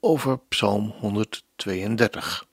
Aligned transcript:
over 0.00 0.38
Psalm 0.48 0.94
132. 0.98 2.46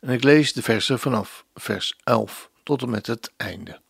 En 0.00 0.08
ik 0.08 0.22
lees 0.22 0.52
de 0.52 0.62
versen 0.62 0.98
vanaf 0.98 1.44
vers 1.54 1.96
11 2.04 2.50
tot 2.62 2.82
en 2.82 2.90
met 2.90 3.06
het 3.06 3.32
einde. 3.36 3.80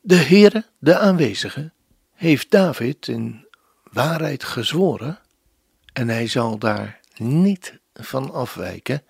De 0.00 0.16
Heere, 0.16 0.64
de 0.78 0.98
aanwezige, 0.98 1.70
heeft 2.14 2.50
David 2.50 3.08
in 3.08 3.46
waarheid 3.92 4.44
gezworen 4.44 5.18
en 5.92 6.08
hij 6.08 6.26
zal 6.26 6.58
daar 6.58 7.00
niet 7.16 7.80
van 7.94 8.32
afwijken. 8.32 9.02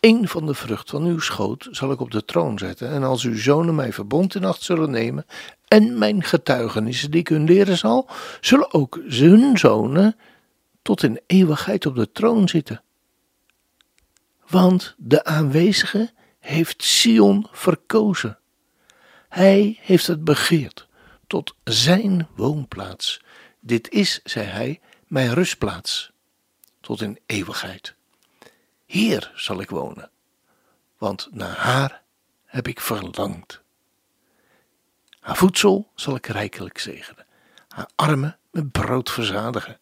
Een 0.00 0.28
van 0.28 0.46
de 0.46 0.54
vrucht 0.54 0.90
van 0.90 1.04
uw 1.04 1.18
schoot 1.18 1.68
zal 1.70 1.90
ik 1.92 2.00
op 2.00 2.10
de 2.10 2.24
troon 2.24 2.58
zetten 2.58 2.88
en 2.88 3.02
als 3.02 3.24
uw 3.24 3.38
zonen 3.38 3.74
mij 3.74 3.92
verbond 3.92 4.34
in 4.34 4.44
acht 4.44 4.62
zullen 4.62 4.90
nemen 4.90 5.26
en 5.68 5.98
mijn 5.98 6.22
getuigenissen 6.22 7.10
die 7.10 7.20
ik 7.20 7.28
hun 7.28 7.44
leren 7.44 7.78
zal, 7.78 8.08
zullen 8.40 8.72
ook 8.74 9.00
hun 9.08 9.58
zonen 9.58 10.16
tot 10.86 11.02
in 11.02 11.20
eeuwigheid 11.26 11.86
op 11.86 11.94
de 11.94 12.12
troon 12.12 12.48
zitten. 12.48 12.82
Want 14.48 14.94
de 14.98 15.24
aanwezige 15.24 16.12
heeft 16.38 16.82
Sion 16.82 17.46
verkozen. 17.52 18.38
Hij 19.28 19.78
heeft 19.80 20.06
het 20.06 20.24
begeerd 20.24 20.88
tot 21.26 21.54
zijn 21.64 22.28
woonplaats. 22.36 23.20
Dit 23.60 23.90
is, 23.90 24.20
zei 24.24 24.46
hij, 24.46 24.80
mijn 25.06 25.34
rustplaats, 25.34 26.10
tot 26.80 27.00
in 27.00 27.18
eeuwigheid. 27.26 27.94
Hier 28.84 29.32
zal 29.34 29.60
ik 29.60 29.70
wonen, 29.70 30.10
want 30.98 31.28
naar 31.30 31.56
haar 31.56 32.02
heb 32.44 32.68
ik 32.68 32.80
verlangd. 32.80 33.60
Haar 35.20 35.36
voedsel 35.36 35.90
zal 35.94 36.14
ik 36.14 36.26
rijkelijk 36.26 36.78
zegenen, 36.78 37.26
haar 37.68 37.90
armen 37.96 38.38
met 38.50 38.72
brood 38.72 39.10
verzadigen. 39.10 39.78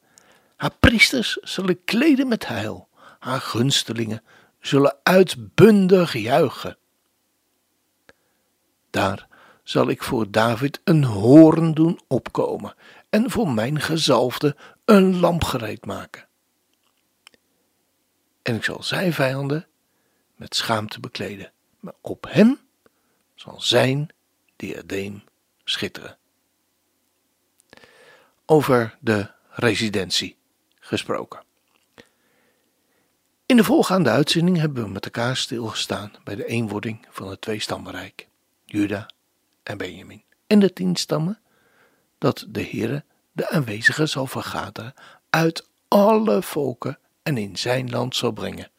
Haar 0.64 0.76
priesters 0.80 1.32
zullen 1.32 1.84
kleden 1.84 2.28
met 2.28 2.46
heil, 2.46 2.88
haar 3.18 3.40
gunstelingen 3.40 4.22
zullen 4.60 4.96
uitbundig 5.02 6.12
juichen. 6.12 6.78
Daar 8.90 9.28
zal 9.62 9.88
ik 9.88 10.02
voor 10.02 10.30
David 10.30 10.80
een 10.84 11.04
hoorn 11.04 11.74
doen 11.74 12.00
opkomen 12.08 12.74
en 13.10 13.30
voor 13.30 13.48
mijn 13.48 13.80
gezalfde 13.80 14.56
een 14.84 15.20
lamp 15.20 15.44
gereed 15.44 15.86
maken. 15.86 16.28
En 18.42 18.54
ik 18.54 18.64
zal 18.64 18.82
zijn 18.82 19.12
vijanden 19.12 19.66
met 20.36 20.56
schaamte 20.56 21.00
bekleden, 21.00 21.52
maar 21.80 21.94
op 22.00 22.26
hem 22.28 22.60
zal 23.34 23.60
zijn 23.60 24.08
diadeem 24.56 25.24
schitteren. 25.64 26.18
Over 28.44 28.98
de 29.00 29.30
residentie 29.50 30.42
gesproken. 30.84 31.42
In 33.46 33.56
de 33.56 33.64
volgaande 33.64 34.10
uitzending 34.10 34.56
hebben 34.56 34.82
we 34.82 34.88
met 34.88 35.04
elkaar 35.04 35.36
stilgestaan 35.36 36.12
bij 36.24 36.34
de 36.34 36.46
eenwording 36.46 37.06
van 37.10 37.28
het 37.28 37.40
tweestammenrijk, 37.40 38.28
Juda 38.64 39.10
en 39.62 39.76
Benjamin, 39.76 40.22
en 40.46 40.58
de 40.58 40.72
tien 40.72 40.96
stammen, 40.96 41.40
dat 42.18 42.46
de 42.48 42.62
Heere 42.62 43.04
de 43.32 43.50
aanwezigen 43.50 44.08
zal 44.08 44.26
vergaderen 44.26 44.94
uit 45.30 45.68
alle 45.88 46.42
volken 46.42 46.98
en 47.22 47.36
in 47.36 47.56
zijn 47.56 47.90
land 47.90 48.16
zal 48.16 48.30
brengen. 48.30 48.70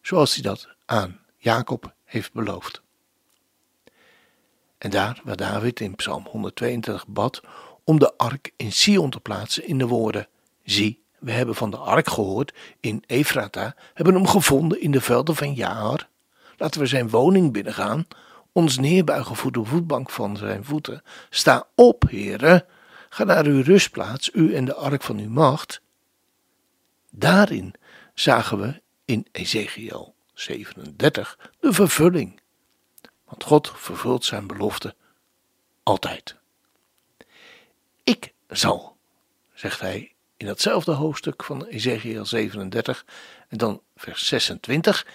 Zoals 0.00 0.34
hij 0.34 0.42
dat 0.42 0.68
aan 0.84 1.20
Jacob 1.36 1.94
heeft 2.04 2.32
beloofd. 2.32 2.82
En 4.78 4.90
daar 4.90 5.20
waar 5.24 5.36
David 5.36 5.80
in 5.80 5.94
Psalm 5.94 6.26
122 6.26 7.06
bad 7.06 7.42
om 7.84 7.98
de 7.98 8.16
ark 8.16 8.52
in 8.56 8.72
Sion 8.72 9.10
te 9.10 9.20
plaatsen 9.20 9.66
in 9.66 9.78
de 9.78 9.86
woorden: 9.86 10.28
Zie, 10.64 11.02
we 11.18 11.32
hebben 11.32 11.54
van 11.54 11.70
de 11.70 11.76
ark 11.76 12.08
gehoord 12.08 12.54
in 12.80 13.04
Efrata, 13.06 13.74
hebben 13.94 14.14
hem 14.14 14.26
gevonden 14.26 14.80
in 14.80 14.90
de 14.90 15.00
velden 15.00 15.36
van 15.36 15.54
Jaar. 15.54 16.08
Laten 16.56 16.80
we 16.80 16.86
zijn 16.86 17.10
woning 17.10 17.52
binnengaan, 17.52 18.06
ons 18.52 18.78
neerbuigen 18.78 19.36
voor 19.36 19.52
de 19.52 19.64
voetbank 19.64 20.10
van 20.10 20.36
zijn 20.36 20.64
voeten. 20.64 21.02
Sta 21.30 21.66
op, 21.74 22.04
heren, 22.08 22.64
ga 23.08 23.24
naar 23.24 23.44
uw 23.44 23.62
rustplaats, 23.62 24.30
u 24.32 24.54
en 24.54 24.64
de 24.64 24.74
ark 24.74 25.02
van 25.02 25.18
uw 25.18 25.30
macht. 25.30 25.80
Daarin 27.10 27.74
zagen 28.14 28.60
we 28.60 28.82
in 29.04 29.26
Ezekiel 29.32 30.14
37 30.34 31.38
de 31.60 31.72
vervulling. 31.72 32.40
Want 33.24 33.44
God 33.44 33.72
vervult 33.74 34.24
zijn 34.24 34.46
belofte 34.46 34.94
altijd. 35.82 36.36
Ik 38.04 38.32
zal, 38.48 38.96
zegt 39.54 39.80
hij 39.80 40.12
in 40.36 40.46
datzelfde 40.46 40.92
hoofdstuk 40.92 41.44
van 41.44 41.64
Ezekiel 41.64 42.26
37 42.26 43.04
en 43.48 43.58
dan 43.58 43.82
vers 43.96 44.26
26, 44.26 45.06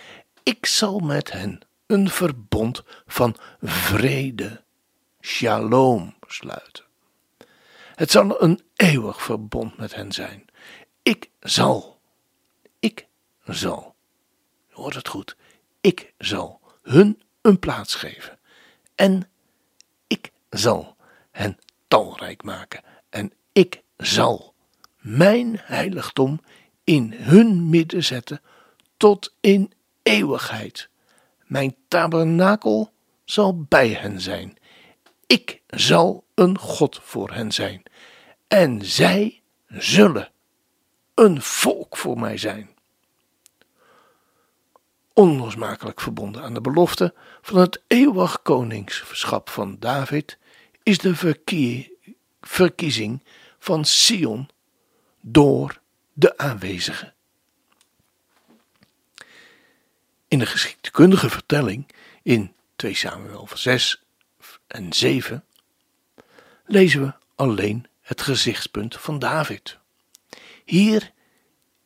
ik 0.44 0.66
zal 0.66 1.00
met 1.00 1.32
hen 1.32 1.62
een 1.86 2.10
verbond 2.10 2.84
van 3.08 3.36
vrede, 3.62 4.64
shalom, 5.22 6.16
sluiten. 6.28 6.84
Het 7.96 8.12
zal 8.12 8.42
een 8.42 8.62
eeuwig 8.76 9.22
verbond 9.22 9.78
met 9.78 9.96
hen 9.96 10.12
zijn. 10.12 10.46
Ik 11.04 11.30
zal, 11.40 12.00
ik 12.80 13.08
zal, 13.46 13.96
hoort 14.70 14.96
het 14.96 15.08
goed, 15.08 15.36
ik 15.82 16.14
zal 16.18 16.62
hun 16.82 17.22
een 17.42 17.60
plaats 17.60 17.96
geven 17.96 18.40
en 18.96 19.30
ik 20.08 20.32
zal 20.50 20.96
hen 21.32 21.58
talrijk 21.90 22.44
maken. 22.44 22.82
En 23.10 23.34
ik 23.52 23.82
zal 23.98 24.54
mijn 24.98 25.60
heiligdom 25.64 26.40
in 26.84 27.14
hun 27.14 27.70
midden 27.70 28.04
zetten 28.04 28.42
tot 28.98 29.36
in 29.40 29.72
eeuwigheid. 30.04 30.90
Mijn 31.46 31.76
tabernakel 31.88 32.92
zal 33.26 33.64
bij 33.64 33.90
hen 33.90 34.22
zijn. 34.22 34.58
Ik 35.28 35.62
zal 35.68 36.24
een 36.36 36.58
God 36.58 37.00
voor 37.04 37.32
hen 37.32 37.52
zijn. 37.52 37.84
En 38.48 38.86
zij 38.86 39.42
zullen 39.68 40.32
een 41.14 41.42
volk 41.42 41.98
voor 41.98 42.20
mij 42.20 42.38
zijn. 42.38 42.70
Onlosmakelijk 45.14 46.02
verbonden 46.02 46.44
aan 46.44 46.54
de 46.54 46.62
belofte 46.62 47.14
van 47.42 47.60
het 47.60 47.82
eeuwig 47.88 48.42
koningschap 48.42 49.50
van 49.50 49.76
David 49.80 50.38
is 50.90 50.98
de 50.98 51.16
verkiezing 52.42 53.24
van 53.60 53.86
Sion 53.86 54.50
door 55.22 55.82
de 56.14 56.38
aanwezigen. 56.38 57.14
In 60.28 60.40
de 60.40 60.46
geschiedkundige 60.46 61.30
vertelling 61.30 61.88
in 62.24 62.54
2 62.76 62.94
Samuel 62.94 63.48
6 63.54 64.04
en 64.68 64.94
7 64.94 65.46
lezen 66.66 67.02
we 67.02 67.14
alleen 67.36 67.86
het 68.02 68.22
gezichtspunt 68.22 68.96
van 68.96 69.20
David. 69.20 69.78
Hier 70.66 71.12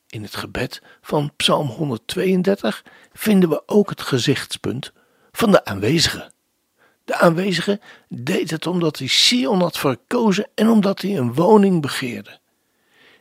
in 0.08 0.24
het 0.24 0.36
gebed 0.36 0.82
van 1.02 1.36
Psalm 1.36 1.68
132 1.68 2.84
vinden 3.14 3.50
we 3.50 3.68
ook 3.68 3.90
het 3.90 4.02
gezichtspunt 4.02 4.94
van 5.32 5.52
de 5.52 5.66
aanwezigen. 5.66 6.33
De 7.04 7.16
aanwezige 7.16 7.80
deed 8.10 8.50
het 8.50 8.68
omdat 8.68 8.98
hij 8.98 9.08
Sion 9.08 9.60
had 9.60 9.78
verkozen 9.78 10.48
en 10.56 10.70
omdat 10.70 11.02
hij 11.02 11.18
een 11.18 11.34
woning 11.34 11.82
begeerde. 11.82 12.40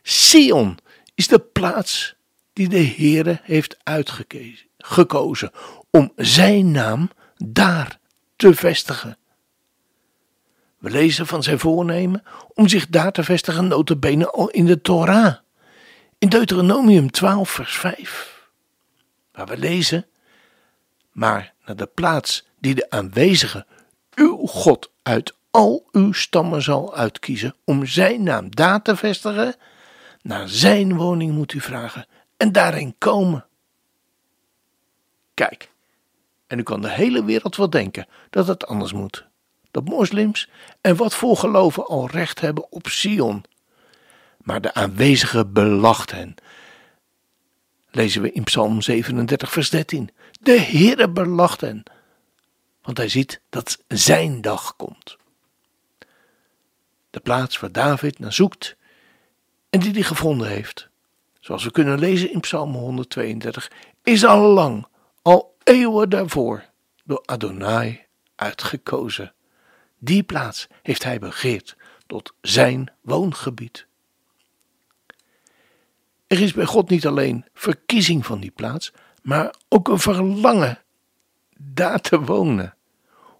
Sion 0.01 0.77
is 1.15 1.27
de 1.27 1.39
plaats 1.39 2.15
die 2.53 2.69
de 2.69 2.85
Heere 2.85 3.39
heeft 3.43 3.77
uitgekozen 3.83 5.51
om 5.89 6.11
zijn 6.15 6.71
naam 6.71 7.09
daar 7.37 7.99
te 8.35 8.55
vestigen. 8.55 9.17
We 10.77 10.89
lezen 10.89 11.27
van 11.27 11.43
zijn 11.43 11.59
voornemen 11.59 12.23
om 12.53 12.67
zich 12.67 12.87
daar 12.87 13.11
te 13.11 13.23
vestigen, 13.23 13.67
notabene 13.67 14.31
al 14.31 14.49
in 14.49 14.65
de 14.65 14.81
Torah. 14.81 15.35
In 16.17 16.29
Deuteronomium 16.29 17.11
12 17.11 17.49
vers 17.49 17.75
5. 17.75 18.49
Waar 19.31 19.47
we 19.47 19.57
lezen, 19.57 20.05
maar 21.11 21.53
naar 21.65 21.75
de 21.75 21.85
plaats 21.85 22.47
die 22.63 22.75
de 22.75 22.89
aanwezige 22.89 23.65
uw 24.15 24.45
God 24.45 24.91
uit 25.01 25.35
al 25.51 25.87
uw 25.91 26.11
stammen 26.11 26.61
zal 26.61 26.95
uitkiezen 26.95 27.55
om 27.63 27.85
zijn 27.85 28.23
naam 28.23 28.55
daar 28.55 28.81
te 28.81 28.95
vestigen, 28.95 29.55
naar 30.21 30.49
zijn 30.49 30.95
woning 30.95 31.31
moet 31.33 31.53
u 31.53 31.59
vragen 31.59 32.05
en 32.37 32.51
daarin 32.51 32.95
komen. 32.97 33.45
Kijk, 35.33 35.71
en 36.47 36.57
nu 36.57 36.63
kan 36.63 36.81
de 36.81 36.89
hele 36.89 37.23
wereld 37.23 37.55
wel 37.55 37.69
denken 37.69 38.07
dat 38.29 38.47
het 38.47 38.67
anders 38.67 38.93
moet. 38.93 39.25
Dat 39.71 39.83
moslims 39.83 40.49
en 40.81 40.95
wat 40.95 41.15
voor 41.15 41.37
geloven 41.37 41.85
al 41.85 42.09
recht 42.09 42.39
hebben 42.39 42.71
op 42.71 42.87
Sion. 42.87 43.43
Maar 44.37 44.61
de 44.61 44.73
aanwezige 44.73 45.45
belacht 45.45 46.11
hen. 46.11 46.35
Lezen 47.91 48.21
we 48.21 48.31
in 48.31 48.43
Psalm 48.43 48.81
37, 48.81 49.51
vers 49.51 49.69
13. 49.69 50.09
De 50.41 50.59
Heere 50.59 51.09
belacht 51.09 51.61
hen, 51.61 51.83
want 52.83 52.97
hij 52.97 53.09
ziet 53.09 53.41
dat 53.49 53.83
zijn 53.87 54.41
dag 54.41 54.75
komt. 54.75 55.17
De 57.09 57.19
plaats 57.19 57.59
waar 57.59 57.71
David 57.71 58.19
naar 58.19 58.33
zoekt 58.33 58.75
en 59.69 59.79
die 59.79 59.91
hij 59.91 60.03
gevonden 60.03 60.47
heeft, 60.47 60.89
zoals 61.39 61.63
we 61.63 61.71
kunnen 61.71 61.99
lezen 61.99 62.31
in 62.31 62.39
Psalm 62.39 62.73
132, 62.73 63.71
is 64.03 64.25
al 64.25 64.39
lang, 64.39 64.87
al 65.21 65.55
eeuwen 65.63 66.09
daarvoor, 66.09 66.65
door 67.03 67.23
Adonai 67.25 68.05
uitgekozen. 68.35 69.33
Die 69.99 70.23
plaats 70.23 70.67
heeft 70.81 71.03
hij 71.03 71.19
begeerd 71.19 71.75
tot 72.07 72.33
zijn 72.41 72.91
woongebied. 73.01 73.87
Er 76.27 76.41
is 76.41 76.53
bij 76.53 76.65
God 76.65 76.89
niet 76.89 77.07
alleen 77.07 77.45
verkiezing 77.53 78.25
van 78.25 78.39
die 78.39 78.51
plaats, 78.51 78.93
maar 79.21 79.55
ook 79.69 79.87
een 79.87 79.99
verlangen 79.99 80.82
daar 81.73 82.01
te 82.01 82.21
wonen. 82.21 82.75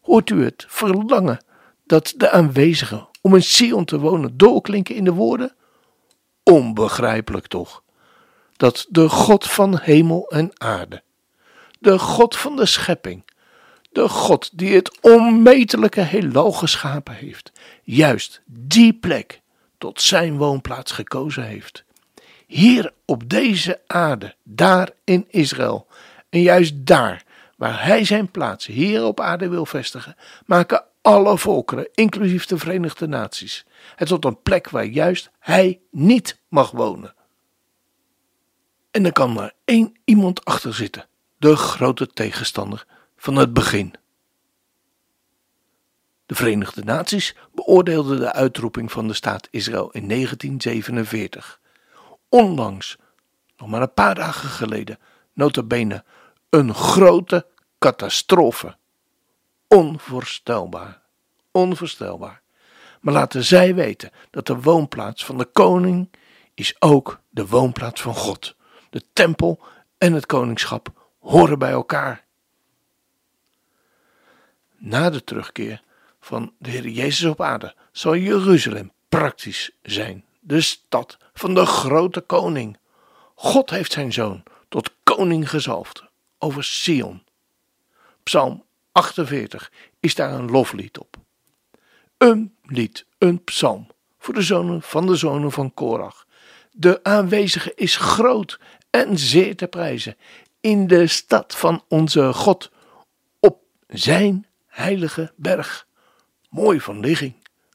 Hoort 0.01 0.29
u 0.29 0.43
het 0.43 0.65
verlangen 0.67 1.43
dat 1.85 2.13
de 2.17 2.29
aanwezigen 2.29 3.07
om 3.21 3.35
in 3.35 3.43
Sion 3.43 3.85
te 3.85 3.99
wonen 3.99 4.37
doorklinken 4.37 4.95
in 4.95 5.03
de 5.03 5.13
woorden? 5.13 5.55
Onbegrijpelijk 6.43 7.47
toch, 7.47 7.83
dat 8.57 8.85
de 8.89 9.09
God 9.09 9.47
van 9.47 9.79
hemel 9.79 10.29
en 10.29 10.51
aarde, 10.53 11.03
de 11.79 11.99
God 11.99 12.35
van 12.35 12.55
de 12.55 12.65
schepping, 12.65 13.23
de 13.91 14.09
God 14.09 14.57
die 14.57 14.75
het 14.75 14.99
onmetelijke 15.01 16.01
heelal 16.01 16.51
geschapen 16.51 17.13
heeft, 17.13 17.51
juist 17.83 18.41
die 18.45 18.93
plek 18.93 19.41
tot 19.77 20.01
zijn 20.01 20.37
woonplaats 20.37 20.91
gekozen 20.91 21.43
heeft. 21.43 21.83
Hier 22.47 22.93
op 23.05 23.29
deze 23.29 23.81
aarde, 23.87 24.35
daar 24.43 24.89
in 25.03 25.25
Israël, 25.29 25.87
en 26.29 26.41
juist 26.41 26.85
daar 26.85 27.23
waar 27.63 27.85
hij 27.85 28.05
zijn 28.05 28.31
plaats 28.31 28.65
hier 28.65 29.03
op 29.03 29.19
aarde 29.19 29.49
wil 29.49 29.65
vestigen, 29.65 30.15
maken 30.45 30.85
alle 31.01 31.37
volkeren, 31.37 31.89
inclusief 31.93 32.45
de 32.45 32.57
Verenigde 32.57 33.07
Naties, 33.07 33.65
het 33.95 34.07
tot 34.07 34.25
een 34.25 34.41
plek 34.41 34.69
waar 34.69 34.85
juist 34.85 35.31
hij 35.39 35.81
niet 35.91 36.39
mag 36.47 36.71
wonen. 36.71 37.15
En 38.91 39.05
er 39.05 39.11
kan 39.11 39.33
maar 39.33 39.53
één 39.65 39.95
iemand 40.03 40.45
achter 40.45 40.73
zitten, 40.73 41.07
de 41.37 41.55
grote 41.55 42.07
tegenstander 42.07 42.85
van 43.17 43.35
het 43.35 43.53
begin. 43.53 43.93
De 46.25 46.35
Verenigde 46.35 46.83
Naties 46.83 47.35
beoordeelden 47.53 48.19
de 48.19 48.33
uitroeping 48.33 48.91
van 48.91 49.07
de 49.07 49.13
staat 49.13 49.47
Israël 49.51 49.91
in 49.91 50.07
1947. 50.07 51.59
Onlangs, 52.29 52.97
nog 53.57 53.69
maar 53.69 53.81
een 53.81 53.93
paar 53.93 54.15
dagen 54.15 54.49
geleden, 54.49 54.99
notabene 55.33 56.03
een 56.49 56.73
grote 56.73 57.51
catastrofe. 57.83 58.75
Onvoorstelbaar, 59.67 61.01
onvoorstelbaar. 61.51 62.41
Maar 63.01 63.13
laten 63.13 63.43
zij 63.43 63.75
weten 63.75 64.11
dat 64.29 64.45
de 64.45 64.61
woonplaats 64.61 65.25
van 65.25 65.37
de 65.37 65.45
koning 65.45 66.09
is 66.53 66.75
ook 66.79 67.19
de 67.29 67.47
woonplaats 67.47 68.01
van 68.01 68.15
God. 68.15 68.55
De 68.89 69.03
tempel 69.13 69.59
en 69.97 70.13
het 70.13 70.25
koningschap 70.25 71.09
horen 71.19 71.59
bij 71.59 71.71
elkaar. 71.71 72.25
Na 74.77 75.09
de 75.09 75.23
terugkeer 75.23 75.81
van 76.19 76.53
de 76.59 76.69
Heer 76.69 76.87
Jezus 76.87 77.29
op 77.29 77.41
aarde 77.41 77.75
zal 77.91 78.15
Jeruzalem 78.15 78.91
praktisch 79.09 79.71
zijn, 79.81 80.25
de 80.39 80.61
stad 80.61 81.17
van 81.33 81.53
de 81.53 81.65
grote 81.65 82.21
koning. 82.21 82.77
God 83.35 83.69
heeft 83.69 83.91
zijn 83.91 84.13
zoon 84.13 84.43
tot 84.69 84.91
koning 85.03 85.49
gezalfd 85.49 86.03
over 86.37 86.63
Sion. 86.63 87.22
Psalm 88.23 88.63
48 88.91 89.71
is 89.99 90.15
daar 90.15 90.33
een 90.33 90.51
loflied 90.51 90.99
op. 90.99 91.17
Een 92.17 92.55
lied, 92.63 93.05
een 93.17 93.43
psalm 93.43 93.87
voor 94.17 94.33
de 94.33 94.41
zonen 94.41 94.81
van 94.81 95.05
de 95.05 95.15
zonen 95.15 95.51
van 95.51 95.73
Korach. 95.73 96.27
De 96.71 96.99
aanwezige 97.03 97.71
is 97.75 97.95
groot 97.95 98.59
en 98.89 99.17
zeer 99.17 99.55
te 99.55 99.67
prijzen 99.67 100.17
in 100.63 100.87
de 100.87 101.07
stad 101.07 101.55
van 101.55 101.83
onze 101.87 102.33
God, 102.33 102.71
op 103.39 103.61
zijn 103.87 104.47
heilige 104.67 105.33
berg. 105.35 105.87
Mooi 106.49 106.79
van 106.81 106.99
ligging, 106.99 107.33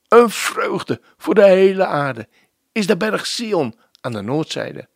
een 0.09 0.31
vreugde 0.31 1.01
voor 1.17 1.35
de 1.35 1.47
hele 1.47 1.87
aarde, 1.87 2.29
is 2.73 2.87
de 2.87 2.97
berg 2.97 3.27
Sion 3.27 3.79
aan 4.01 4.13
de 4.13 4.21
noordzijde, 4.21 4.89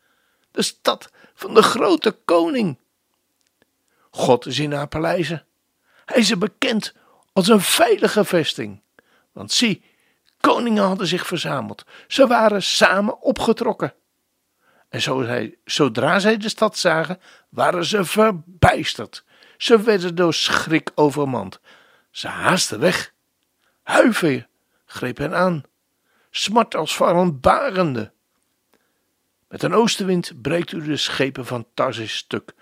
de 0.50 0.62
stad 0.62 1.10
van 1.34 1.54
de 1.54 1.62
grote 1.62 2.10
koning. 2.24 2.78
God 4.14 4.46
is 4.46 4.58
in 4.58 4.72
haar 4.72 4.88
paleizen. 4.88 5.44
Hij 6.04 6.18
is 6.18 6.30
er 6.30 6.38
bekend 6.38 6.94
als 7.32 7.48
een 7.48 7.60
veilige 7.60 8.24
vesting. 8.24 8.82
Want 9.32 9.52
zie, 9.52 9.84
koningen 10.40 10.84
hadden 10.84 11.06
zich 11.06 11.26
verzameld. 11.26 11.84
Ze 12.08 12.26
waren 12.26 12.62
samen 12.62 13.22
opgetrokken. 13.22 13.94
En 14.88 15.02
zo 15.02 15.26
zodra 15.64 16.18
zij 16.18 16.36
de 16.36 16.48
stad 16.48 16.78
zagen, 16.78 17.20
waren 17.48 17.84
ze 17.84 18.04
verbijsterd. 18.04 19.24
Ze 19.56 19.82
werden 19.82 20.14
door 20.14 20.34
schrik 20.34 20.90
overmand. 20.94 21.60
Ze 22.10 22.28
haasten 22.28 22.80
weg. 22.80 23.12
Huiver 23.82 24.46
greep 24.84 25.16
hen 25.18 25.34
aan. 25.34 25.62
Smart 26.30 26.74
als 26.74 26.98
barende. 27.40 28.12
Met 29.48 29.62
een 29.62 29.74
oostenwind 29.74 30.42
breekt 30.42 30.72
u 30.72 30.82
de 30.82 30.96
schepen 30.96 31.46
van 31.46 31.66
Tarsis 31.74 32.16
stuk. 32.16 32.54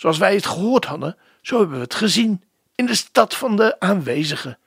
Zoals 0.00 0.18
wij 0.18 0.34
het 0.34 0.46
gehoord 0.46 0.84
hadden, 0.84 1.16
zo 1.42 1.58
hebben 1.58 1.76
we 1.76 1.82
het 1.82 1.94
gezien 1.94 2.44
in 2.74 2.86
de 2.86 2.94
stad 2.94 3.36
van 3.36 3.56
de 3.56 3.80
aanwezigen, 3.80 4.58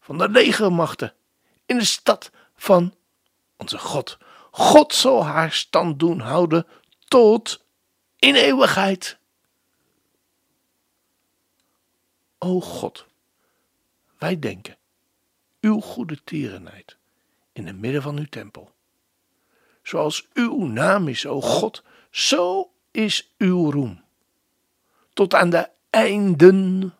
van 0.00 0.18
de 0.18 0.28
legermachten, 0.28 1.14
in 1.66 1.78
de 1.78 1.84
stad 1.84 2.30
van 2.56 2.94
onze 3.56 3.78
God. 3.78 4.18
God 4.50 4.94
zal 4.94 5.24
haar 5.24 5.52
stand 5.52 5.98
doen 5.98 6.20
houden 6.20 6.66
tot 7.08 7.64
in 8.18 8.34
eeuwigheid. 8.34 9.18
O 12.38 12.60
God, 12.60 13.06
wij 14.18 14.38
denken 14.38 14.76
uw 15.60 15.80
goede 15.80 16.24
tierenheid 16.24 16.96
in 17.52 17.66
het 17.66 17.76
midden 17.76 18.02
van 18.02 18.18
uw 18.18 18.28
tempel. 18.30 18.72
Zoals 19.82 20.28
uw 20.32 20.64
naam 20.64 21.08
is, 21.08 21.26
o 21.26 21.40
God, 21.40 21.82
zo 22.10 22.70
is 22.90 23.32
uw 23.38 23.70
roem. 23.70 24.03
Tot 25.14 25.34
aan 25.34 25.50
de 25.50 25.68
einden 25.90 26.94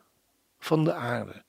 van 0.59 0.85
de 0.85 0.92
aarde. 0.92 1.42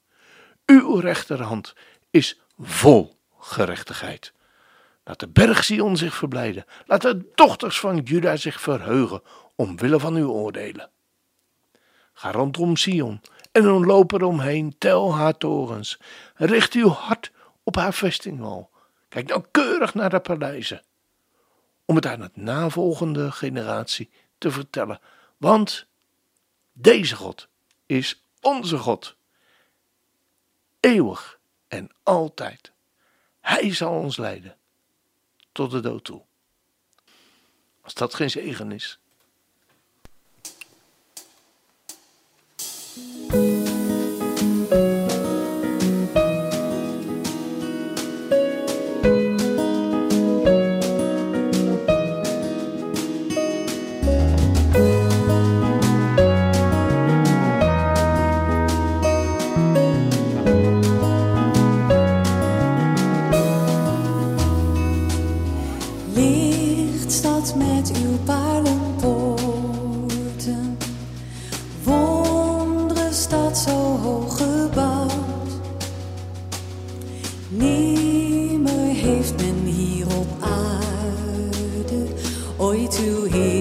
Uw 0.66 1.00
rechterhand 1.00 1.74
is 2.12 2.40
vol 2.58 3.20
gerechtigheid. 3.40 4.34
Laat 5.04 5.20
de 5.20 5.28
berg 5.28 5.64
Sion 5.64 5.98
zich 5.98 6.16
verblijden. 6.16 6.66
Laat 6.86 7.02
de 7.02 7.32
dochters 7.36 7.80
van 7.80 7.98
Juda 7.98 8.36
zich 8.36 8.62
verheugen 8.62 9.22
omwille 9.56 10.00
van 10.00 10.16
uw 10.16 10.30
oordelen. 10.30 10.90
Ga 12.14 12.32
rondom 12.32 12.76
Sion 12.76 13.22
en 13.52 13.86
loop 13.86 14.12
eromheen, 14.12 14.76
tel 14.78 15.16
haar 15.16 15.38
torens. 15.38 16.00
Richt 16.36 16.74
uw 16.74 16.90
hart 16.90 17.32
op 17.64 17.76
haar 17.76 17.94
vestingwal. 17.94 18.70
Kijk 19.10 19.28
nauwkeurig 19.28 19.94
naar 19.94 20.10
de 20.10 20.20
paleizen. 20.20 20.84
Om 21.86 21.96
het 21.96 22.06
aan 22.06 22.22
het 22.22 22.36
navolgende 22.36 23.32
generatie 23.32 24.10
te 24.38 24.52
vertellen. 24.52 25.00
Want 25.38 25.88
deze 26.78 27.16
God 27.16 27.48
is 27.86 28.22
onze 28.42 28.78
God. 28.78 29.16
Eeuwig 30.80 31.40
en 31.68 31.90
altijd. 32.04 32.72
Hij 33.40 33.74
zal 33.74 33.94
ons 33.94 34.18
leiden 34.18 34.58
tot 35.52 35.72
de 35.72 35.80
dood 35.80 36.04
toe. 36.04 36.26
Als 37.82 37.94
dat 37.94 38.14
geen 38.14 38.30
zegen 38.30 38.72
is. 38.72 39.00
to 82.88 83.26
hear. 83.26 83.55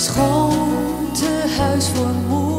Schoon 0.00 1.12
te 1.12 1.54
huis 1.58 1.88
voor 1.88 2.06
moeder 2.28 2.49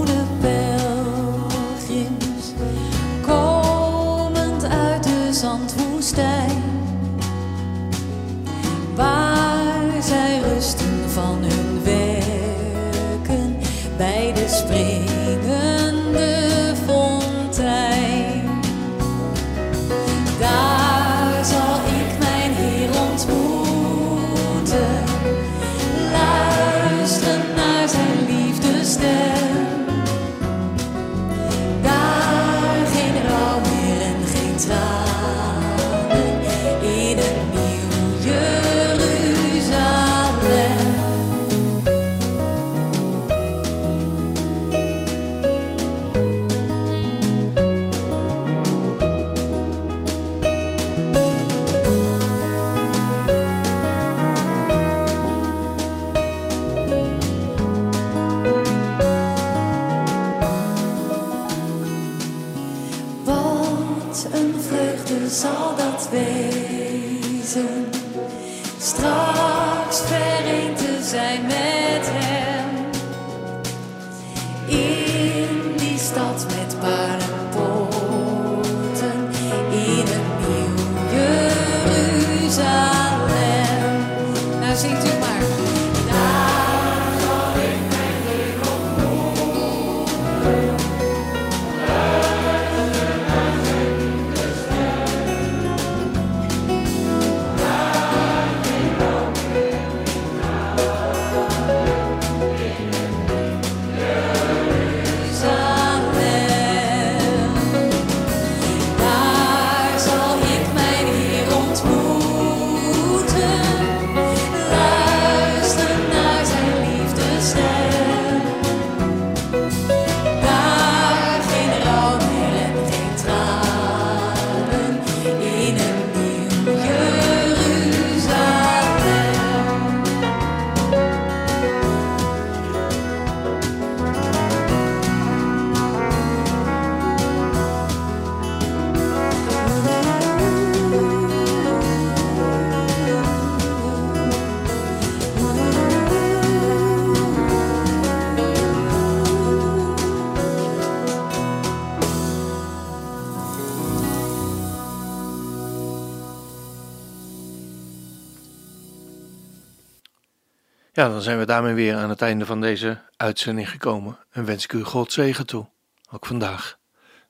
Ja, 160.94 161.10
dan 161.10 161.22
zijn 161.22 161.38
we 161.38 161.46
daarmee 161.46 161.74
weer 161.74 161.96
aan 161.96 162.10
het 162.10 162.22
einde 162.22 162.46
van 162.46 162.62
deze 162.62 163.02
uitzending 163.18 163.70
gekomen. 163.70 164.18
En 164.32 164.46
wens 164.46 164.64
ik 164.64 164.74
u 164.74 164.84
God 164.84 165.12
zegen 165.12 165.46
toe. 165.46 165.70
Ook 166.10 166.26
vandaag. 166.26 166.80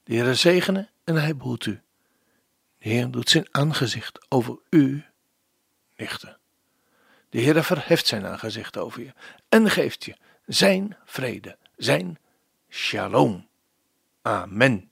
De 0.03 0.13
Heer 0.13 0.36
zegene 0.36 0.89
en 1.03 1.15
hij 1.15 1.36
behoedt 1.36 1.65
u. 1.65 1.82
De 2.77 2.89
Heer 2.89 3.12
doet 3.12 3.30
zijn 3.30 3.48
aangezicht 3.51 4.25
over 4.30 4.60
u 4.70 5.06
lichten. 5.96 6.38
De 7.30 7.39
Heer 7.39 7.63
verheft 7.63 8.08
zijn 8.08 8.25
aangezicht 8.25 8.77
over 8.77 9.01
je 9.01 9.13
en 9.50 9.70
geeft 9.70 10.06
je 10.06 10.15
zijn 10.46 10.98
vrede, 11.06 11.58
zijn 11.75 12.20
shalom. 12.70 13.48
Amen. 14.22 14.91